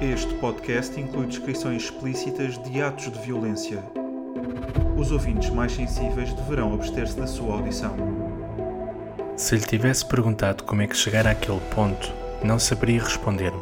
[0.00, 3.84] Este podcast inclui descrições explícitas de atos de violência.
[4.96, 7.94] Os ouvintes mais sensíveis deverão abster-se da sua audição.
[9.36, 12.10] Se lhe tivesse perguntado como é que chegara àquele ponto,
[12.42, 13.60] não saberia responder-me.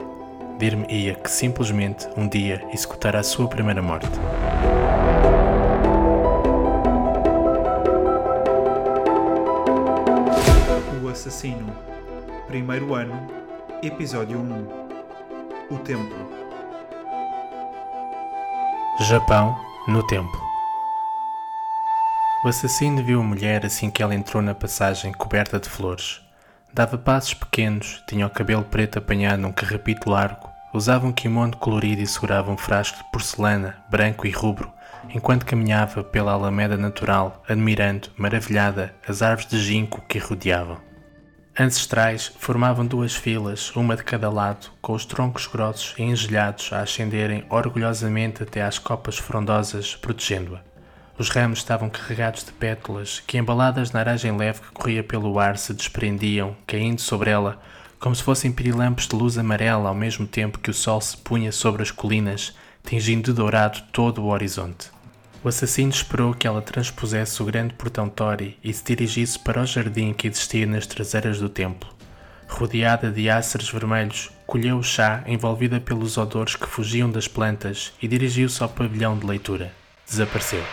[0.61, 4.07] Dir-me-ia que simplesmente um dia executara a sua primeira morte.
[11.03, 11.67] O Assassino.
[12.47, 13.27] Primeiro ano,
[13.83, 14.78] Episódio 1.
[15.71, 16.17] O Templo.
[19.01, 19.55] Japão,
[19.87, 20.41] no templo.
[22.43, 26.23] O assassino viu a mulher assim que ela entrou na passagem coberta de flores.
[26.73, 32.01] Dava passos pequenos, tinha o cabelo preto apanhado num carrapito largo, usava um kimono colorido
[32.01, 34.73] e segurava um frasco de porcelana, branco e rubro,
[35.11, 40.89] enquanto caminhava pela alameda natural, admirando, maravilhada, as árvores de ginkgo que a rodeavam.
[41.61, 46.83] Ancestrais formavam duas filas, uma de cada lado, com os troncos grossos e engelhados a
[46.83, 50.61] ascenderem orgulhosamente até às copas frondosas, protegendo-a.
[51.19, 55.59] Os ramos estavam carregados de pétalas que, embaladas na aragem leve que corria pelo ar,
[55.59, 57.61] se desprendiam, caindo sobre ela,
[57.99, 61.51] como se fossem pirilampos de luz amarela ao mesmo tempo que o sol se punha
[61.51, 64.97] sobre as colinas, tingindo de dourado todo o horizonte.
[65.43, 69.67] O assassino esperou que ela transpusesse o grande portão Tori e se dirigisse para o
[69.67, 71.89] jardim que existia nas traseiras do templo.
[72.49, 78.09] Rodeada de áceres vermelhos, colheu o chá envolvida pelos odores que fugiam das plantas e
[78.09, 79.73] dirigiu-se ao pavilhão de leitura.
[80.09, 80.65] Desapareceu.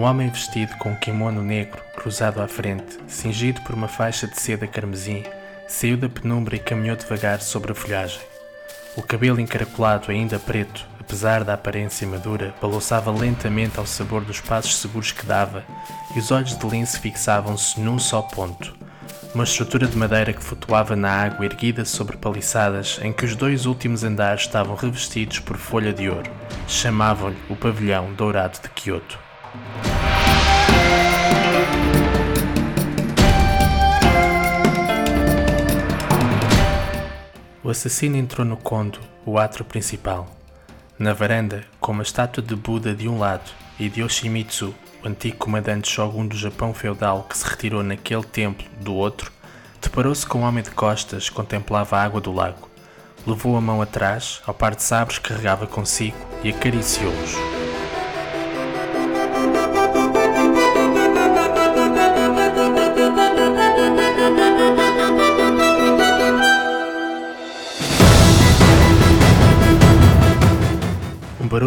[0.00, 4.40] Um homem vestido com um kimono negro cruzado à frente, cingido por uma faixa de
[4.40, 5.24] seda carmesim,
[5.68, 8.18] saiu da penumbra e caminhou devagar sobre a folhagem.
[8.96, 14.76] O cabelo encaracolado, ainda preto, apesar da aparência madura, balançava lentamente ao sabor dos passos
[14.76, 15.64] seguros que dava,
[16.16, 18.74] e os olhos de lince fixavam-se num só ponto.
[19.34, 23.66] Uma estrutura de madeira que flutuava na água erguida sobre paliçadas em que os dois
[23.66, 26.30] últimos andares estavam revestidos por folha de ouro.
[26.66, 29.28] Chamavam-lhe o pavilhão dourado de Kyoto.
[37.62, 40.26] O assassino entrou no kondo, o átrio principal.
[40.98, 43.48] Na varanda, com uma estátua de Buda de um lado
[43.78, 48.66] e de Yoshimitsu, o antigo comandante shogun do Japão feudal que se retirou naquele templo,
[48.80, 49.30] do outro,
[49.80, 52.68] deparou-se com um homem de costas que contemplava a água do lago.
[53.24, 57.59] Levou a mão atrás, ao par de sabres que carregava consigo, e acariciou-os.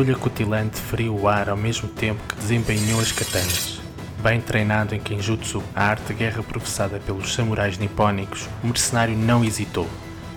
[0.04, 3.80] Barulho acutilante feriu o ar ao mesmo tempo que desempenhou as katanas.
[4.22, 9.46] Bem treinado em Kenjutsu, a arte de guerra professada pelos samurais nipónicos, o mercenário não
[9.46, 9.88] hesitou.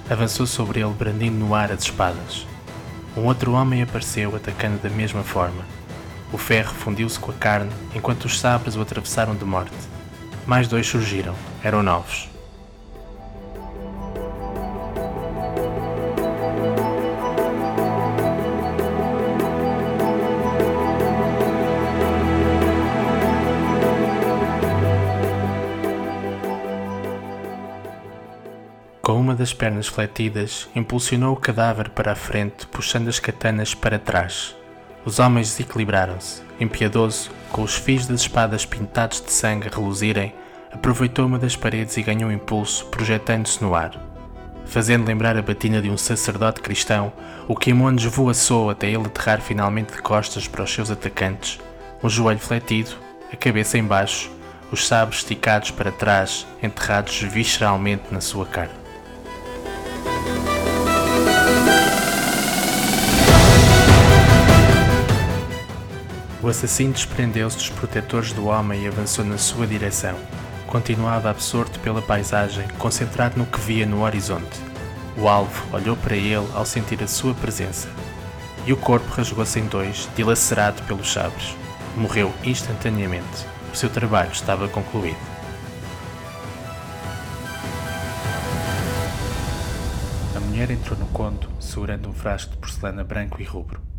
[0.09, 2.47] Avançou sobre ele brandindo no ar as espadas.
[3.17, 5.65] Um outro homem apareceu atacando da mesma forma.
[6.33, 9.75] O ferro fundiu-se com a carne enquanto os sabres o atravessaram de morte.
[10.47, 11.35] Mais dois surgiram,
[11.65, 12.36] eram novos.
[29.07, 34.01] Com uma das pernas fletidas, impulsionou o cadáver para a frente, puxando as katanas para
[34.01, 34.57] trás.
[35.05, 36.43] Os homens desequilibraram-se.
[36.59, 40.35] Impiedoso, com os fios das espadas pintados de sangue a reluzirem,
[40.73, 43.93] aproveitou uma das paredes e ganhou impulso, projetando-se no ar.
[44.65, 47.13] Fazendo lembrar a batina de um sacerdote cristão,
[47.47, 51.61] o kimono esvoaçou até ele aterrar finalmente de costas para os seus atacantes,
[52.03, 52.97] um joelho fletido,
[53.33, 54.29] a cabeça em baixo,
[54.73, 58.86] os sabres esticados para trás, enterrados visceralmente na sua carne.
[66.47, 70.17] O assassino desprendeu-se dos protetores do homem e avançou na sua direção.
[70.69, 74.57] Continuava absorto pela paisagem, concentrado no que via no horizonte.
[75.19, 77.89] O alvo olhou para ele ao sentir a sua presença.
[78.65, 81.57] E o corpo rasgou-se em dois, dilacerado pelos sabres.
[81.97, 83.45] Morreu instantaneamente.
[83.73, 85.19] O seu trabalho estava concluído.
[90.33, 93.96] A mulher entrou no conto, segurando um frasco de porcelana branco e rubro.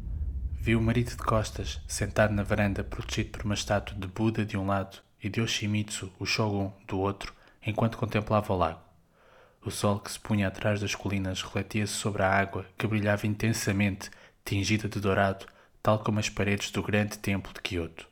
[0.68, 4.58] Viu o marido de costas, sentado na varanda, protegido por uma estátua de Buda de
[4.58, 7.34] um lado e de Yoshimitsu, o shogun, do outro,
[7.66, 8.82] enquanto contemplava o lago.
[9.64, 14.12] O sol que se punha atrás das colinas refletia-se sobre a água, que brilhava intensamente,
[14.44, 15.46] tingida de dourado,
[15.82, 18.06] tal como as paredes do grande templo de Kyoto.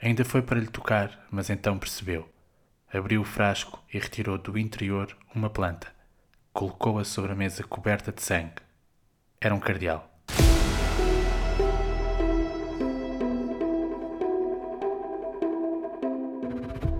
[0.00, 2.32] Ainda foi para lhe tocar, mas então percebeu.
[2.94, 5.88] Abriu o frasco e retirou do interior uma planta.
[6.52, 8.62] Colocou-a sobre a mesa coberta de sangue.
[9.40, 10.09] Era um cardeal.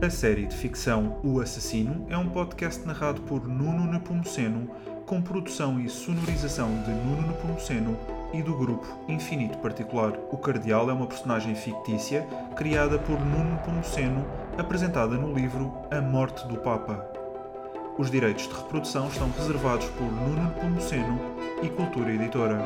[0.03, 4.71] A série de ficção O Assassino é um podcast narrado por Nuno Nepomuceno,
[5.05, 7.99] com produção e sonorização de Nuno Nepomuceno
[8.33, 10.15] e do grupo Infinito Particular.
[10.33, 12.27] O Cardeal é uma personagem fictícia
[12.57, 14.25] criada por Nuno Nepomuceno,
[14.57, 17.05] apresentada no livro A Morte do Papa.
[17.99, 21.21] Os direitos de reprodução estão reservados por Nuno Nepomuceno
[21.63, 22.65] e Cultura Editora.